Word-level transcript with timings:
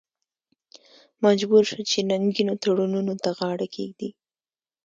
مجبور 1.25 1.61
شو 1.69 1.79
چې 1.89 1.99
ننګینو 2.09 2.53
تړونونو 2.63 3.13
ته 3.23 3.29
غاړه 3.37 3.67
کېږدي. 3.75 4.09